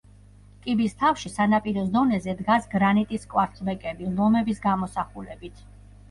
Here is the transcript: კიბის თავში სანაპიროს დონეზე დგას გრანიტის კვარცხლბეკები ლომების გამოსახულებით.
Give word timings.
კიბის 0.61 0.93
თავში 1.01 1.29
სანაპიროს 1.33 1.91
დონეზე 1.97 2.33
დგას 2.39 2.65
გრანიტის 2.71 3.27
კვარცხლბეკები 3.33 4.09
ლომების 4.21 4.63
გამოსახულებით. 4.65 5.61